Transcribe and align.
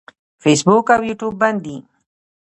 فیسبوک 0.43 0.87
او 0.95 1.01
یوټیوب 1.09 1.33
بند 1.41 1.59
دي. 1.65 1.77